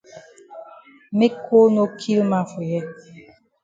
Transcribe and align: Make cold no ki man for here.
Make 1.17 1.37
cold 1.45 1.71
no 1.75 1.83
ki 1.99 2.11
man 2.29 2.45
for 2.51 2.61
here. 2.69 2.87